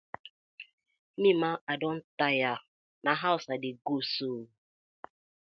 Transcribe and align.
Mi 1.21 1.31
ma, 1.41 1.51
I 1.73 1.75
don 1.83 1.97
tire, 2.17 2.53
na 3.03 3.11
hawz 3.21 3.43
I 3.53 3.57
dey 3.63 3.75
go 3.85 3.95
so 4.13 4.27
ooo. 4.35 4.45